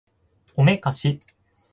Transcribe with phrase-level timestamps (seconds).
[0.55, 1.19] おめかし